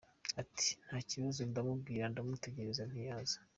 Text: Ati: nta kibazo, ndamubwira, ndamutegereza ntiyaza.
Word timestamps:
Ati: 0.41 0.69
nta 0.85 0.97
kibazo, 1.09 1.41
ndamubwira, 1.49 2.05
ndamutegereza 2.13 2.83
ntiyaza. 2.89 3.37